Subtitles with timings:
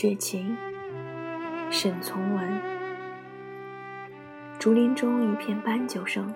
[0.00, 0.56] 雪晴，
[1.70, 2.62] 沈从文。
[4.58, 6.34] 竹林中一片斑鸠声，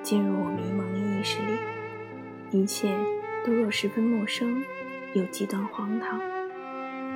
[0.00, 1.58] 进入我迷蒙的意识里，
[2.52, 2.96] 一切
[3.44, 4.62] 都若十分陌生，
[5.14, 6.20] 又极端荒唐。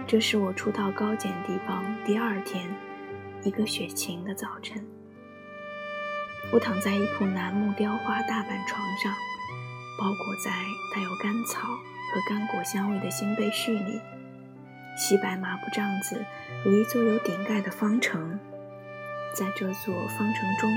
[0.04, 2.68] 这是我初到高简地方第二天，
[3.44, 4.84] 一个雪晴的早晨。
[6.52, 9.12] 我躺在一铺楠木雕花大板床上，
[9.96, 10.50] 包裹在
[10.92, 14.00] 带有甘草和干果香味的新被絮里。
[14.96, 16.24] 细白麻布帐子
[16.64, 18.38] 如一座有顶盖的方城，
[19.34, 20.70] 在这座方城中，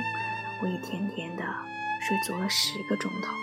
[0.61, 1.43] 我已甜甜的
[2.01, 3.33] 睡足了十个钟头。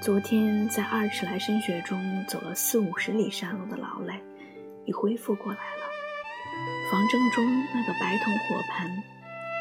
[0.00, 4.20] 昨天在二尺来深雪中走了四五十里山路的劳累，
[4.84, 5.86] 已恢复过来了。
[6.90, 9.02] 房正中那个白铜火盆，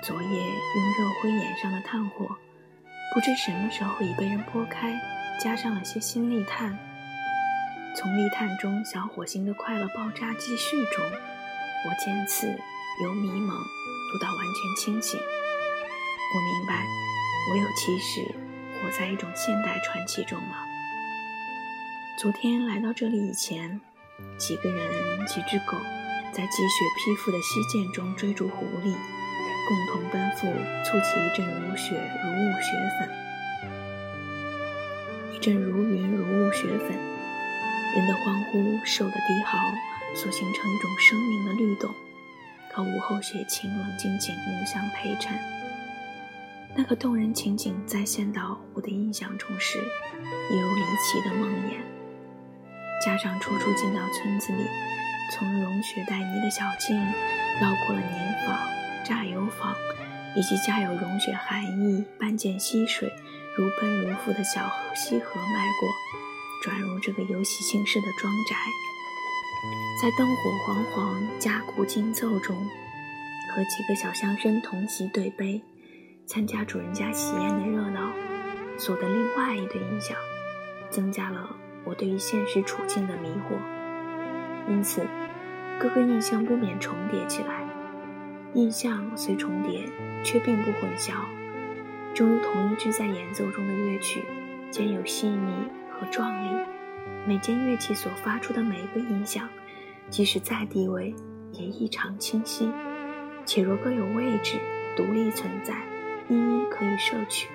[0.04, 2.36] 昨夜用热灰掩上的炭火，
[3.14, 5.00] 不知什么时候已被人拨开，
[5.40, 6.76] 加上了些新沥炭。
[7.94, 12.48] 从沥炭中小火星的快乐爆炸继续中，我渐次
[13.04, 15.20] 由迷蒙读到完全清醒。
[15.20, 16.86] 我明白，
[17.52, 18.22] 我有其实
[18.80, 20.66] 活在一种现代传奇中了。
[22.18, 23.82] 昨天来到这里以前，
[24.38, 25.76] 几个人几只狗
[26.32, 28.96] 在积雪披覆的溪涧中追逐狐狸，
[29.68, 30.48] 共同奔赴，
[30.86, 33.10] 簇起一阵如雪如雾雪粉，
[35.36, 37.21] 一阵如云如雾雪粉。
[37.96, 39.58] 人的欢呼，兽的低嚎，
[40.16, 41.90] 所形成一种生命的律动，
[42.74, 45.38] 和午后雪晴冷静景物相陪衬。
[46.74, 49.78] 那个动人情景再现到我的印象中时，
[50.50, 51.76] 一如离奇的梦魇。
[53.06, 54.64] 加上初初进到村子里，
[55.34, 56.98] 从融雪带泥的小径，
[57.60, 58.58] 绕过了碾坊、
[59.04, 59.76] 榨油坊，
[60.34, 63.12] 以及家有融雪寒意、半涧溪水
[63.58, 66.21] 如奔如赴的小溪河迈过。
[66.62, 68.56] 转入这个有喜庆事的庄宅，
[70.00, 72.56] 在灯火煌煌、家鼓惊奏中，
[73.50, 75.60] 和几个小乡绅同席对杯，
[76.28, 78.12] 参加主人家喜宴的热闹，
[78.78, 80.16] 所得另外一对印象，
[80.92, 83.58] 增加了我对于现实处境的迷惑。
[84.72, 85.04] 因此，
[85.80, 87.68] 各个印象不免重叠起来。
[88.54, 89.90] 印象虽重叠，
[90.24, 91.14] 却并不混淆，
[92.14, 94.24] 正如同一支在演奏中的乐曲，
[94.70, 95.81] 兼有细腻。
[96.02, 96.66] 和壮丽，
[97.28, 99.48] 每件乐器所发出的每一个音响，
[100.10, 101.14] 即使再低微，
[101.52, 102.68] 也异常清晰，
[103.46, 104.58] 且若各有位置，
[104.98, 105.76] 独立存在，
[106.28, 107.48] 一一可以摄取。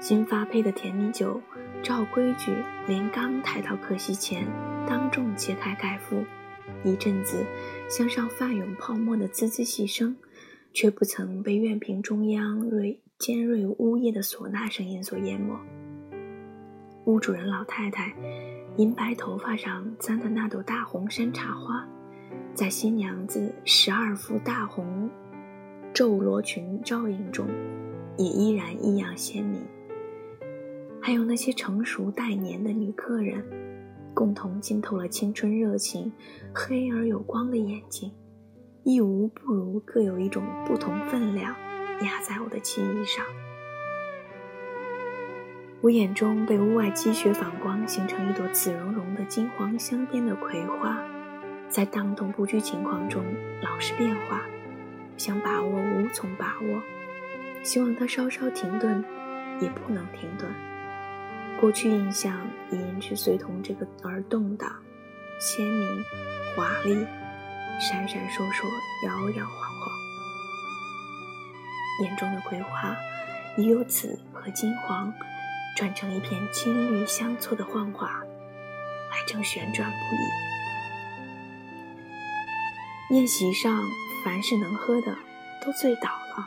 [0.00, 1.40] 新发配的甜米酒，
[1.84, 2.52] 照规矩
[2.88, 4.44] 连缸抬到客席前，
[4.88, 6.24] 当众揭开盖覆，
[6.82, 7.46] 一阵子
[7.88, 10.16] 向上泛涌泡沫的滋滋细声，
[10.72, 15.58] 却不曾被院屏中央锐尖锐呜咽的唢呐声音所淹没。
[17.06, 18.14] 屋主人老太太
[18.76, 21.86] 银白头发上簪的那朵大红山茶花，
[22.52, 25.08] 在新娘子十二幅大红
[25.94, 27.46] 皱罗裙照影中，
[28.18, 29.62] 也依然异样鲜明。
[31.00, 33.42] 还有那些成熟待年的女客人，
[34.12, 36.12] 共同浸透了青春热情、
[36.54, 38.12] 黑而有光的眼睛，
[38.82, 41.54] 亦无不如各有一种不同分量，
[42.00, 43.24] 压在我的记忆上。
[45.82, 50.98] 我眼中被屋外积雪反光，形成一朵紫茸茸的金黄镶边的葵花，
[51.68, 53.22] 在荡动不拘情况中
[53.62, 54.42] 老是变化，
[55.16, 56.82] 想把握无从把握，
[57.62, 59.04] 希望它稍稍停顿，
[59.60, 60.50] 也不能停顿。
[61.60, 62.36] 过去印象
[62.70, 64.70] 也因之随同这个而动荡、
[65.38, 66.04] 鲜明、
[66.54, 67.06] 华丽、
[67.78, 68.66] 闪闪烁烁、
[69.06, 69.65] 摇摇晃，
[72.02, 72.96] 眼中的葵花
[73.56, 75.12] 已由紫和金黄。
[75.76, 78.22] 转成一片青绿相错的幻化，
[79.10, 79.94] 还正旋转不
[83.12, 83.14] 已。
[83.14, 83.82] 宴席上，
[84.24, 85.14] 凡是能喝的
[85.62, 86.46] 都醉倒了；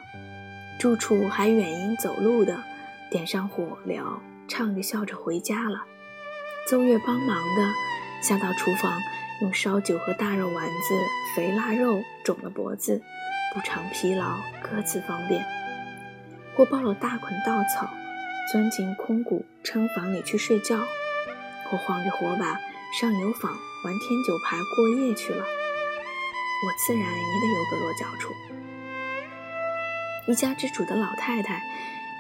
[0.80, 2.64] 住处还远迎走路的，
[3.12, 4.18] 点上火燎，
[4.48, 5.86] 唱着笑着回家了。
[6.68, 7.72] 奏乐帮忙的，
[8.24, 9.00] 下到厨房
[9.44, 10.74] 用烧酒和大肉丸子、
[11.36, 13.00] 肥腊肉肿了脖子，
[13.54, 14.40] 不尝疲劳，
[14.72, 15.42] 各自方便；
[16.56, 17.90] 或抱了大捆稻草。
[18.52, 20.80] 钻进空谷撑房里去睡觉，
[21.66, 22.60] 或晃着火把
[23.00, 23.52] 上油坊
[23.86, 25.44] 玩天九牌过夜去了。
[25.44, 28.34] 我自然也得有个落脚处。
[30.26, 31.62] 一家之主的老太太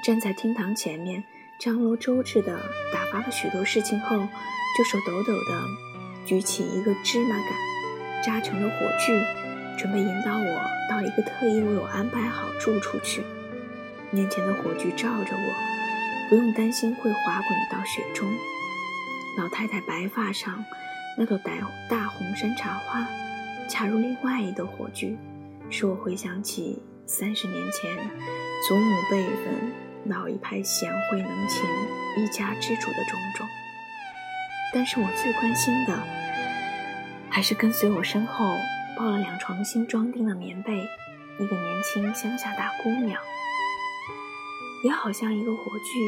[0.05, 1.23] 站在厅堂前面，
[1.59, 2.61] 张罗周至的
[2.93, 4.27] 打发了许多事情后，
[4.77, 5.63] 就手抖抖的
[6.27, 9.25] 举起一个芝麻杆扎成的火炬，
[9.79, 13.23] 准备引导我到一个特意为我安排好住处去。
[14.11, 15.69] 面前的火炬照着我。
[16.29, 18.29] 不用担心会滑滚到雪中，
[19.35, 20.63] 老太太白发上
[21.17, 21.51] 那朵大
[21.89, 23.03] 大红山茶花，
[23.67, 25.17] 恰如另外一朵火炬，
[25.71, 27.97] 使我回想起三十年前
[28.67, 29.71] 祖母辈分
[30.05, 31.65] 老一派贤惠能勤、
[32.15, 33.47] 一家之主的种种。
[34.71, 35.97] 但是我最关心的，
[37.27, 38.55] 还是跟随我身后
[38.99, 40.73] 抱了两床新装订的棉被，
[41.39, 43.17] 一个年轻乡下大姑娘，
[44.83, 45.99] 也好像一个火炬。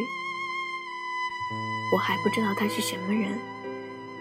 [1.94, 3.40] 我还不知道她是什么人。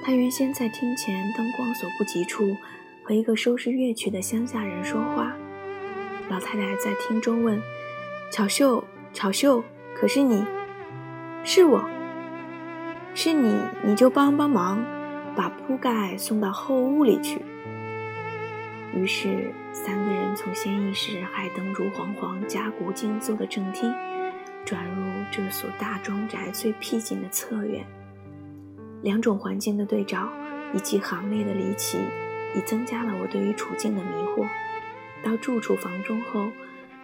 [0.05, 2.57] 她原先在厅前灯光所不及处，
[3.03, 5.33] 和一个收拾乐曲的乡下人说话。
[6.29, 7.61] 老太太在厅中问
[8.31, 9.65] ：“巧秀，巧秀，
[9.97, 10.45] 可是你？
[11.43, 11.91] 是我。
[13.17, 13.53] 是你，
[13.83, 14.81] 你就帮帮忙，
[15.35, 17.43] 把铺盖送到后屋里去。”
[18.95, 23.93] 于是，三个人从先一时还灯如煌煌、家鼓竞奏的正厅。
[24.63, 25.03] 转入
[25.33, 27.85] 这所大庄宅最僻静的侧院，
[29.03, 30.31] 两种环境的对照
[30.75, 31.99] 以及行列的离奇，
[32.55, 34.47] 已增加了我对于处境的迷惑。
[35.23, 36.49] 到住处房中后，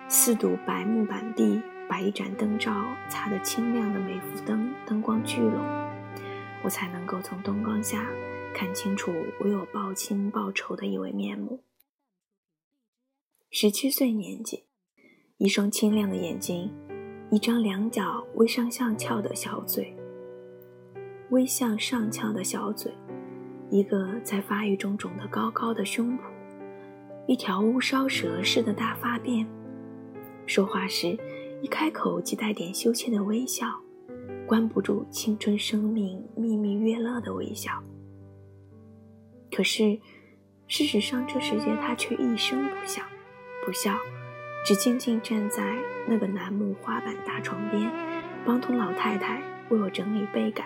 [0.07, 2.73] 四堵白木板地，把一盏灯罩
[3.09, 5.65] 擦得清亮的每幅灯灯光聚拢，
[6.63, 8.07] 我才能够从灯光下
[8.55, 9.11] 看清楚
[9.41, 11.63] 为我报亲报仇的一位面目。
[13.51, 14.65] 十七岁年纪，
[15.39, 16.71] 一双清亮的眼睛。
[17.31, 19.97] 一张两角微上翘的小嘴，
[21.31, 22.93] 微向上翘的小嘴，
[23.71, 26.21] 一个在发育中肿得高高的胸脯，
[27.27, 29.47] 一条乌梢蛇似的大发辫，
[30.47, 31.19] 说话时
[31.63, 33.81] 一开口即带点羞怯的微笑，
[34.47, 37.83] 关不住青春生命秘密悦乐的微笑。
[39.51, 39.99] 可是，
[40.69, 43.05] 事实上这时间他却一声不响，
[43.67, 43.99] 不笑。
[44.65, 45.77] 只静静站在
[46.09, 47.89] 那个楠木花板大床边，
[48.45, 50.65] 帮同老太太为我整理被盖。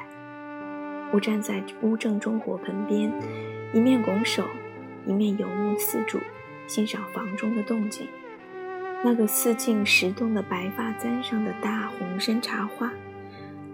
[1.12, 3.12] 我站在屋正中火盆边，
[3.74, 4.44] 一面拱手，
[5.04, 6.18] 一面游目四处，
[6.66, 8.06] 欣赏房中的动静。
[9.04, 12.90] 那个四茎十动的白发簪上的大红山茶花，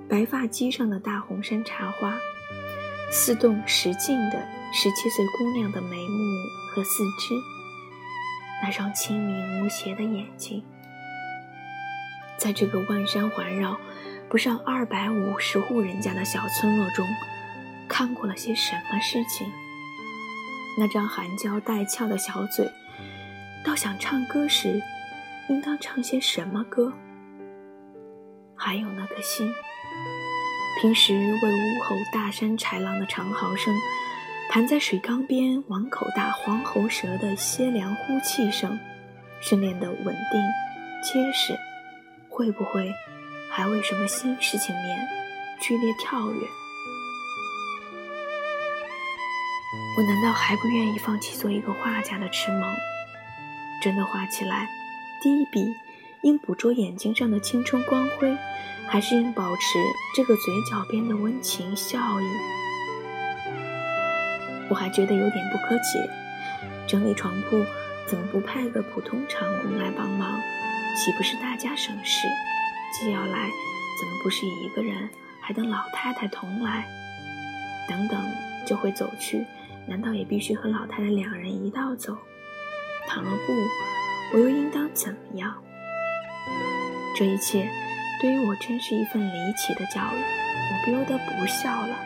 [0.09, 2.17] 白发髻上的大红山茶花，
[3.13, 6.25] 四动十径的十七岁姑娘的眉目
[6.75, 7.56] 和四肢。
[8.63, 10.65] 那双清明无邪的眼睛，
[12.37, 13.79] 在这个万山环绕、
[14.29, 17.07] 不上二百五十户人家的小村落中，
[17.89, 19.47] 看过了些什么事情？
[20.79, 22.71] 那张含娇带俏的小嘴，
[23.65, 24.83] 倒想唱歌时，
[25.49, 26.93] 应当唱些什么歌？
[28.57, 29.53] 还有那颗心，
[30.81, 33.75] 平时为屋后大山豺狼的长嚎声。
[34.57, 38.81] 含在水缸边碗口大黄喉蛇的歇凉呼气声，
[39.39, 40.43] 训练的稳定
[41.03, 41.55] 结实，
[42.31, 42.91] 会不会
[43.51, 45.07] 还为什么新事情面
[45.61, 46.41] 剧烈跳跃？
[49.99, 52.63] 我难道还不愿意放弃做一个画家的痴梦？
[53.83, 54.67] 真的画起来，
[55.23, 55.67] 第一笔
[56.23, 58.35] 应捕捉眼睛上的青春光辉，
[58.89, 59.79] 还是应保持
[60.17, 62.25] 这个嘴角边的温情笑意？
[64.69, 66.09] 我还觉得有点不可解，
[66.87, 67.65] 整理床铺
[68.07, 70.41] 怎么不派个普通长工来帮忙？
[70.97, 72.27] 岂不是大家省事？
[72.99, 73.51] 既要来，
[73.99, 75.09] 怎么不是一个人，
[75.41, 76.87] 还等老太太同来？
[77.89, 78.21] 等等
[78.67, 79.45] 就会走去，
[79.87, 82.17] 难道也必须和老太太两人一道走？
[83.07, 83.53] 倘若不，
[84.33, 85.55] 我又应当怎么样？
[87.17, 87.69] 这一切
[88.21, 91.97] 对于我真是一份离奇的教育，我不由得不笑了。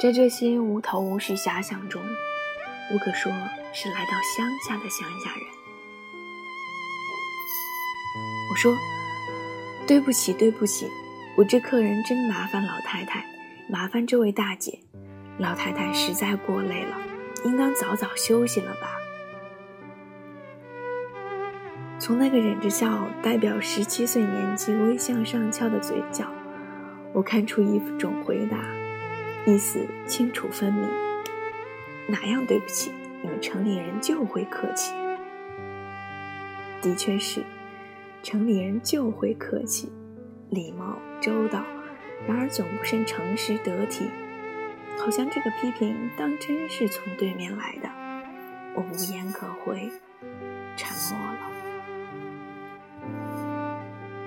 [0.00, 2.00] 在这些无头无绪遐想中，
[2.92, 3.32] 我可说
[3.72, 5.44] 是来到乡下的乡下人。
[8.48, 8.72] 我说
[9.88, 10.88] ：“对不起，对不起，
[11.36, 13.26] 我这客人真麻烦老太太，
[13.68, 14.78] 麻烦这位大姐。
[15.36, 16.96] 老太太实在过累了，
[17.44, 18.98] 应当早早休息了吧？”
[21.98, 26.24] 从那个忍着笑、代表十七岁年纪微向上翘的嘴角，
[27.12, 28.56] 我看出一种回答。
[29.48, 30.86] 意思清楚分明，
[32.06, 32.92] 哪样对不起？
[33.22, 34.92] 你们城里人就会客气。
[36.82, 37.42] 的确是，
[38.22, 39.90] 城里人就会客气，
[40.50, 41.64] 礼貌周到，
[42.26, 44.04] 然而总不甚诚实得体。
[44.98, 47.88] 好像这个批评当真是从对面来的，
[48.74, 49.90] 我无言可回，
[50.76, 51.38] 沉默了。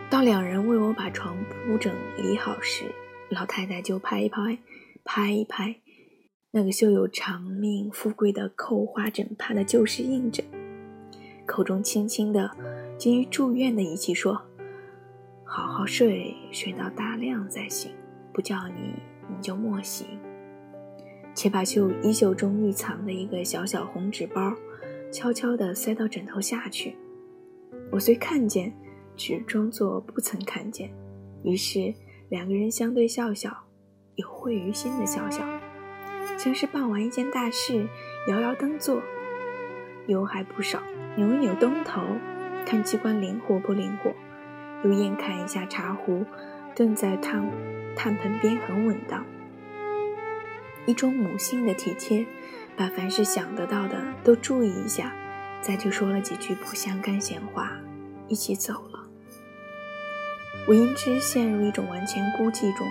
[0.09, 2.85] 到两人为我把床铺整理好时，
[3.29, 4.57] 老太太就拍一拍。
[5.03, 5.81] 拍一拍
[6.51, 10.45] 那个绣有长命富贵的扣花枕帕的旧式硬枕，
[11.45, 12.51] 口中轻轻的，
[12.97, 14.41] 基于祝愿的语气说
[15.45, 17.91] ：“好好睡，睡到大亮再醒。”
[18.33, 18.93] 不叫你，
[19.29, 20.07] 你就莫醒。
[21.33, 24.53] 且把袖衣袖中预藏的一个小小红纸包，
[25.11, 26.95] 悄悄地塞到枕头下去。
[27.91, 28.73] 我虽看见，
[29.17, 30.89] 只装作不曾看见。
[31.43, 31.93] 于是
[32.29, 33.51] 两个人相对笑笑，
[34.15, 35.45] 有会于心的笑笑，
[36.37, 37.87] 像是办完一件大事，
[38.27, 39.01] 摇摇灯座。
[40.07, 40.81] 油还不少，
[41.15, 42.01] 扭一扭灯头，
[42.65, 44.11] 看机关灵活不灵活。
[44.83, 46.25] 又验看一下茶壶，
[46.75, 47.47] 炖在炭
[47.95, 49.23] 炭盆边很稳当。
[50.87, 52.25] 一种母性的体贴，
[52.75, 55.13] 把凡是想得到的都注意一下，
[55.61, 57.71] 再就说了几句不相干闲话，
[58.27, 58.99] 一起走了。
[60.67, 62.87] 我因之陷入一种完全孤寂中，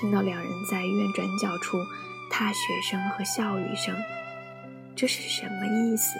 [0.00, 1.78] 听到两人在院转角处
[2.30, 3.94] 踏雪声和笑语声，
[4.96, 6.18] 这是什么意思？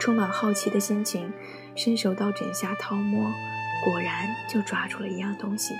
[0.00, 1.32] 充满好奇的心情，
[1.76, 3.32] 伸手到枕下掏摸，
[3.84, 5.74] 果然就抓住了一样东西，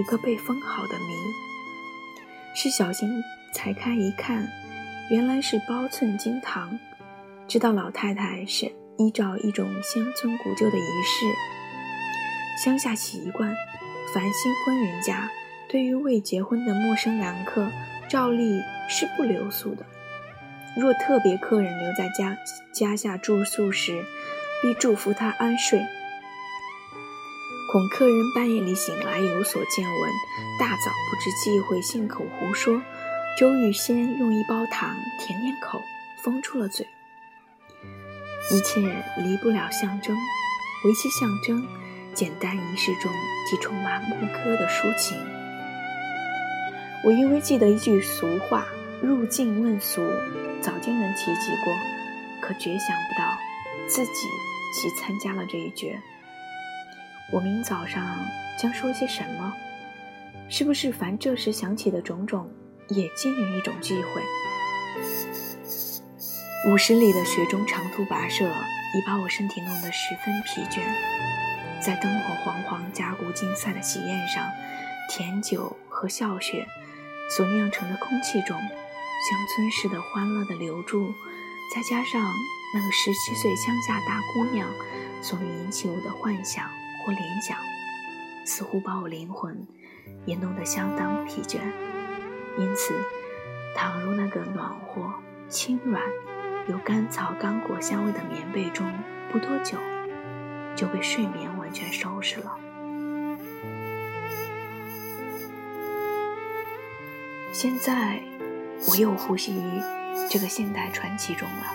[0.00, 1.14] 一个被封好的谜。
[2.54, 3.08] 是小心
[3.54, 4.46] 裁开一看，
[5.10, 6.78] 原来是包寸金糖。
[7.48, 11.26] 知道老太太是依照一种乡村古旧的仪式，
[12.64, 13.54] 乡下习惯，
[14.14, 15.30] 凡新婚人家
[15.72, 17.66] 对于未结婚的陌生男客，
[18.06, 18.60] 照例
[18.90, 19.86] 是不留宿的。
[20.76, 22.36] 若特别客人留在家
[22.74, 24.04] 家下住宿时，
[24.60, 25.80] 必祝福他安睡。
[27.72, 30.10] 恐客人半夜里醒来有所见闻，
[30.60, 32.82] 大早不知忌讳，信口胡说，
[33.38, 35.80] 周玉先用一包糖填填口，
[36.22, 36.86] 封住了嘴。
[38.50, 38.78] 一切
[39.16, 40.14] 离不了象征，
[40.84, 41.66] 唯其象征，
[42.12, 43.10] 简单仪式中
[43.50, 45.16] 即充满牧歌的抒情。
[47.04, 48.64] 我因为记得一句俗话
[49.02, 50.00] ：“入境问俗”，
[50.62, 51.74] 早经人提及过，
[52.40, 53.36] 可绝想不到
[53.88, 54.28] 自己
[54.72, 56.00] 即参加了这一绝。
[57.32, 58.16] 我明早上
[58.56, 59.52] 将说些什么？
[60.48, 62.48] 是不是凡这时想起的种种，
[62.88, 64.22] 也近于一种忌讳？
[66.70, 70.80] 五十里的雪中长途跋涉，已把我身体弄得十分疲倦。
[71.80, 74.48] 在灯火煌煌、甲骨竞赛的喜宴上，
[75.08, 76.64] 甜酒和笑谑
[77.36, 81.12] 所酿成的空气中，乡村式的欢乐的留住，
[81.74, 82.20] 再加上
[82.74, 84.68] 那个十七岁乡下大姑娘
[85.22, 86.68] 所引起我的幻想。
[87.04, 87.58] 或联想，
[88.46, 89.66] 似乎把我灵魂
[90.24, 91.58] 也弄得相当疲倦。
[92.56, 92.94] 因此，
[93.74, 95.12] 躺入那个暖和、
[95.48, 96.00] 轻软、
[96.68, 98.86] 有甘草干果香味的棉被中，
[99.32, 99.76] 不多久
[100.76, 102.56] 就被睡眠完全收拾了。
[107.52, 108.18] 现在，
[108.88, 109.60] 我又呼吸于
[110.30, 111.74] 这个现代传奇中了。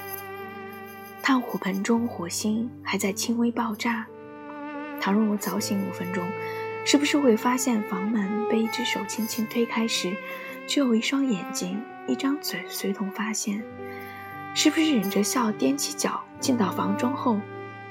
[1.22, 4.08] 炭火盆中火星还在轻微爆炸。
[5.00, 6.28] 倘若我早醒五分钟，
[6.84, 10.18] 是不是会发现房门被一只手轻轻推开时，
[10.68, 13.64] 却有一双眼睛、一张嘴随同发现？
[14.56, 17.40] 是不是忍着笑踮起脚进到房中后，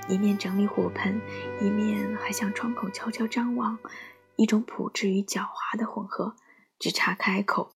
[0.08, 1.20] 一面整理火盆，
[1.60, 3.78] 一面还向窗口悄悄张望？
[4.34, 6.34] 一种朴质与狡猾的混合，
[6.80, 7.70] 只差开口：“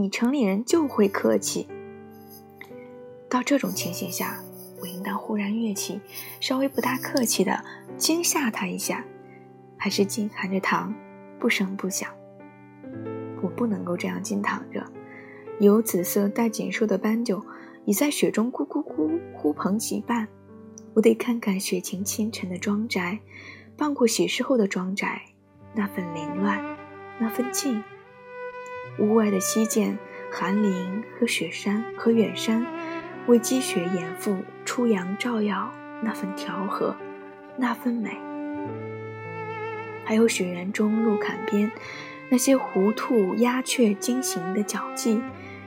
[0.00, 1.68] 你城里人就会客气。”
[3.28, 4.42] 到这种情形下。
[4.82, 6.00] 我应当忽然跃起，
[6.40, 7.62] 稍微不大客气的
[7.98, 9.04] 惊吓他一下，
[9.76, 10.94] 还是紧含着糖，
[11.38, 12.08] 不声不响。
[13.42, 14.82] 我不能够这样静躺着，
[15.58, 17.44] 有紫色带锦绶的斑鸠
[17.84, 20.26] 已在雪中咕咕咕呼朋结伴。
[20.94, 23.20] 我得看看雪晴清晨的庄宅，
[23.76, 25.20] 办过喜事后的庄宅，
[25.74, 26.58] 那份凌乱，
[27.18, 27.84] 那份静。
[28.98, 29.98] 屋外的溪涧、
[30.32, 32.66] 寒林和雪山和远山。
[33.26, 35.70] 为积雪掩覆，初阳照耀，
[36.02, 36.96] 那份调和，
[37.56, 38.10] 那份美；
[40.04, 41.70] 还有雪原中路坎边，
[42.30, 45.20] 那些狐兔、鸦雀惊行的脚迹，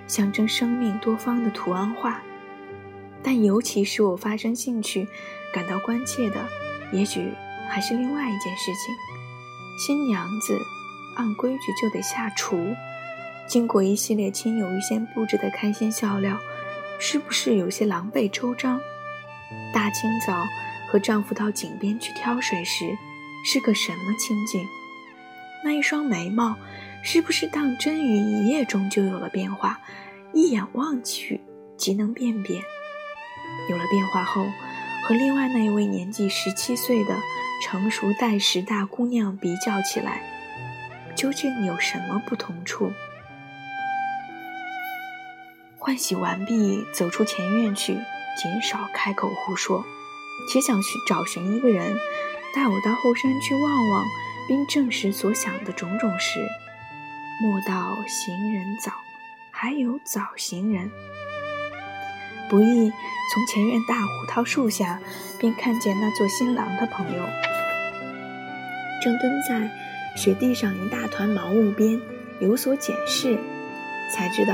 [0.08, 2.22] 象征生命多方的图案画。
[3.22, 5.08] 但尤其使我发生兴趣、
[5.54, 6.46] 感到关切的，
[6.92, 7.32] 也许
[7.70, 8.96] 还是另外一件事情：
[9.78, 10.60] 新娘子
[11.16, 12.58] 按规矩就得下厨，
[13.48, 16.38] 经过一系列亲友预先布置的开心笑料。
[17.00, 18.80] 是不是有些狼狈周章？
[19.74, 20.34] 大清早
[20.88, 22.96] 和丈夫到井边去挑水时，
[23.46, 24.66] 是个什么情景？
[25.66, 26.56] 那一双眉毛，
[27.04, 29.82] 是不是当真于一夜中就有了变化，
[30.34, 31.42] 一眼望去
[31.76, 32.64] 即能辨别？
[33.70, 34.46] 有了变化后，
[35.06, 37.18] 和另外那一位年纪十七岁的
[37.66, 40.22] 成熟待实大姑娘比较起来，
[41.16, 42.94] 究竟有什么不同处？
[45.86, 47.94] 换洗完毕，走出前院去，
[48.42, 49.84] 减少开口胡说，
[50.50, 51.98] 且想去找寻一个人，
[52.56, 54.06] 带我到后山去望望，
[54.48, 56.40] 并证实所想的种种时，
[57.42, 58.94] 莫道行人早，
[59.52, 60.90] 还有早行人。
[62.50, 62.90] 不易
[63.34, 65.02] 从前院大胡桃树下，
[65.38, 67.26] 便看见那座新郎的朋友，
[69.04, 69.70] 正蹲在
[70.16, 72.00] 雪地上一大团茅雾边
[72.40, 73.38] 有所检视，
[74.10, 74.54] 才知道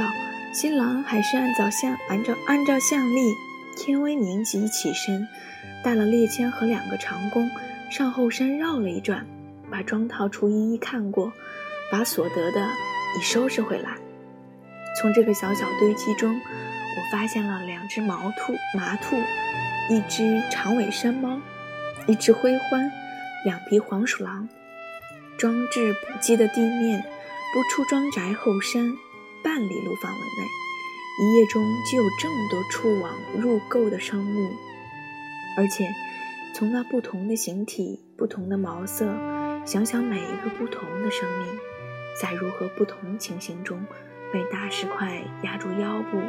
[0.52, 3.34] 新郎还是按照相按照按照相例，
[3.78, 5.28] 天微明即起身，
[5.84, 7.50] 带了猎签和两个长弓，
[7.90, 9.26] 上后山绕了一转，
[9.70, 11.32] 把装套处一一看过，
[11.92, 12.68] 把所得的
[13.18, 13.92] 已收拾回来。
[15.00, 16.40] 从这个小小堆积中。
[16.98, 19.16] 我发现了两只毛兔、麻兔，
[19.90, 21.40] 一只长尾山猫，
[22.08, 22.92] 一只灰獾，
[23.46, 24.50] 两匹黄鼠狼。
[25.38, 27.06] 装置补给的地面
[27.54, 28.92] 不出庄宅后山
[29.44, 30.48] 半里路范围内，
[31.22, 34.52] 一夜中就有这么多触网入垢的生物，
[35.58, 35.88] 而且
[36.54, 39.06] 从那不同的形体、不同的毛色，
[39.66, 41.48] 想想每一个不同的生命，
[42.22, 43.86] 在如何不同情形中
[44.32, 46.20] 被大石块压住腰部。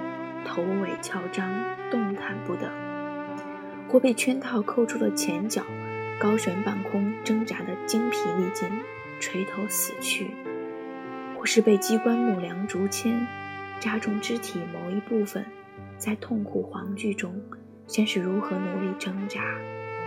[0.43, 1.53] 头尾翘张，
[1.91, 2.67] 动弹不得；
[3.91, 5.63] 或被圈套扣住了前脚，
[6.19, 8.67] 高悬半空，挣扎的精疲力尽，
[9.21, 10.29] 垂头死去；
[11.41, 13.27] 或是被机关木梁竹签
[13.81, 15.43] 扎中肢体某一部分，
[15.97, 17.35] 在痛苦惶惧中，
[17.87, 19.41] 先是如何努力挣扎，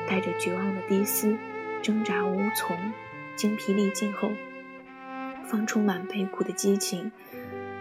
[0.07, 1.35] 带着绝望的低嘶，
[1.81, 2.77] 挣扎无从，
[3.35, 4.29] 精疲力尽后，
[5.43, 7.11] 放充满悲苦的激情，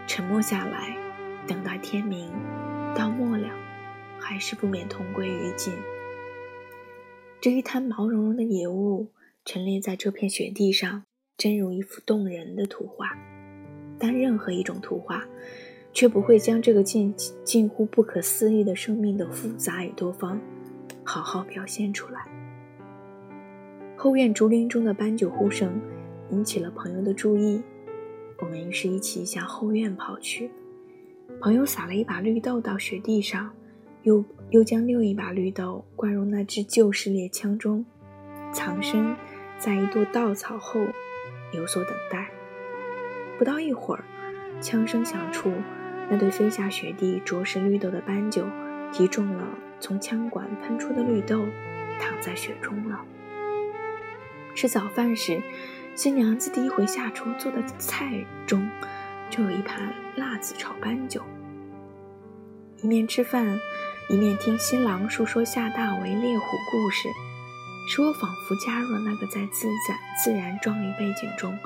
[0.07, 0.97] 沉默下来。
[1.45, 2.31] 等待天明，
[2.95, 3.49] 到末了，
[4.17, 5.71] 还是不免同归于尽。
[7.39, 9.11] 这一滩毛茸茸的野物
[9.45, 11.03] 陈列在这片雪地上，
[11.37, 13.15] 真如一幅动人的图画。
[14.03, 15.23] 但任何一种图画，
[15.93, 20.37] 却不会将这个近近乎不可思议的生命的复杂与多方，
[21.05, 22.27] 好好表现出来。
[23.95, 25.79] 后院竹林中的斑鸠呼声
[26.31, 27.63] 引起了朋友的注意，
[28.39, 30.51] 我们于是一起向后院跑去。
[31.39, 33.49] 朋友撒了一把绿豆到雪地上，
[34.01, 37.85] 又又将另一把绿豆灌入那支旧式猎枪中，
[38.51, 39.15] 藏身
[39.57, 40.81] 在一垛稻草后，
[41.53, 42.29] 有所等待。
[43.37, 44.03] 不到一会儿，
[44.61, 45.51] 枪声响处，
[46.09, 48.45] 那对飞下雪地啄食绿豆的斑鸠
[48.91, 49.43] 击中了
[49.79, 51.45] 从枪管喷出的绿豆，
[51.99, 52.99] 躺在雪中了。
[54.55, 55.41] 吃早饭时，
[55.95, 58.67] 新娘子第一回下厨做的菜中。
[59.29, 61.19] 就有一盘辣子炒斑鸠，
[62.83, 63.59] 一面吃饭，
[64.07, 67.09] 一面听新郎述说夏大为猎虎故事，
[67.89, 71.57] 使我仿佛加入了那个在自然自然壮丽背景中，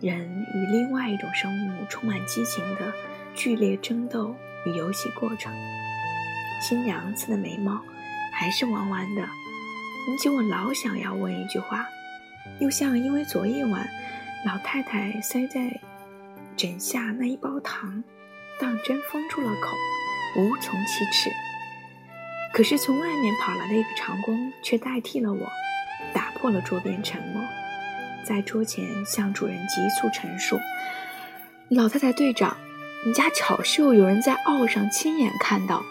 [0.00, 2.92] 人与另外一种生物充满激情的
[3.34, 4.34] 剧烈争斗
[4.64, 5.52] 与游戏过程。
[6.60, 7.78] 新娘子的眉毛
[8.32, 9.22] 还是弯弯的，
[10.08, 11.86] 引起我老想要问一句话，
[12.60, 13.86] 又像因为昨夜晚
[14.46, 15.80] 老太太塞在。
[16.56, 18.02] 枕下那一包糖，
[18.60, 19.76] 当真封住了口，
[20.36, 21.30] 无从启齿。
[22.52, 25.48] 可是从外面跑来的一个长工却代替了我，
[26.12, 27.42] 打破了桌边沉默，
[28.24, 30.58] 在桌前向主人急速陈述
[31.68, 32.56] ：“老太太队长，
[33.06, 35.82] 你家巧秀有人在澳上亲眼看到，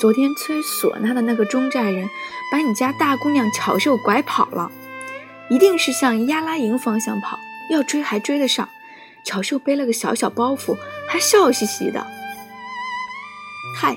[0.00, 2.08] 昨天催唢呐的那个中寨人
[2.52, 4.70] 把你家大姑娘巧秀拐跑了，
[5.48, 7.38] 一定是向压拉营方向跑，
[7.70, 8.68] 要追还追得上。”
[9.24, 12.06] 巧秀背了个小小包袱，还笑嘻嘻的。
[13.76, 13.96] 嗨，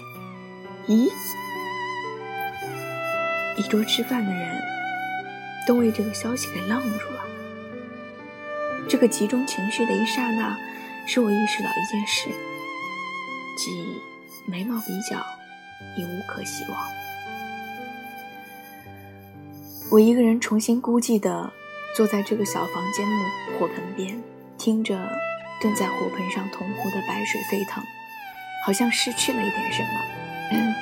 [0.88, 1.08] 咦，
[3.56, 4.60] 一桌吃饭的人
[5.68, 7.29] 都为这个消息给愣住了。
[8.90, 10.58] 这个集中情绪的一刹那，
[11.06, 12.28] 使我意识到一件事，
[13.56, 14.02] 即
[14.48, 15.24] 眉毛比较
[15.96, 16.76] 已无可希望。
[19.92, 21.54] 我一个人重新孤寂的
[21.96, 23.24] 坐在这个小房间木
[23.60, 24.20] 火盆边。
[24.58, 24.98] 听着，
[25.62, 27.84] 蹲在火盆上铜壶的白水沸腾，
[28.66, 30.76] 好像失去了一点什么。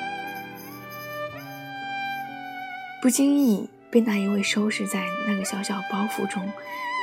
[3.02, 6.50] 不经意被那一位收拾在那个小小包袱中，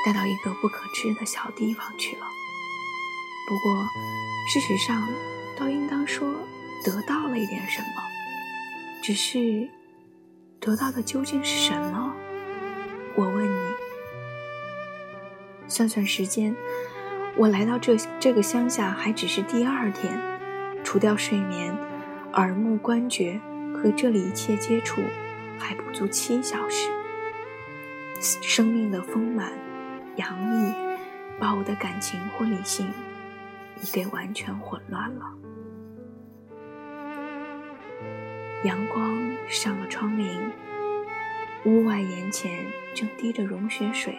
[0.05, 2.25] 带到一个不可知的小地方去了。
[3.47, 3.83] 不过，
[4.47, 5.07] 事实上，
[5.57, 6.31] 倒应当说
[6.83, 7.87] 得到了一点什么。
[9.01, 9.67] 只是，
[10.59, 12.13] 得到的究竟是什么？
[13.15, 13.59] 我问你。
[15.67, 16.55] 算算时间，
[17.35, 20.21] 我来到这这个乡下还只是第二天，
[20.83, 21.75] 除掉睡眠、
[22.33, 23.41] 耳目观觉
[23.73, 25.01] 和这里一切接触，
[25.57, 26.91] 还不足七小时。
[28.21, 29.51] 生命的丰满、
[30.15, 30.73] 洋溢，
[31.39, 32.91] 把我的感情或理性
[33.81, 35.25] 已给完全混乱了。
[38.63, 40.51] 阳光上了窗棂，
[41.65, 44.17] 屋外檐前正滴着融雪水。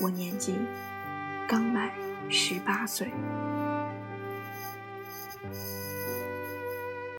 [0.00, 0.54] 我年纪
[1.48, 1.90] 刚满
[2.28, 3.08] 十八岁。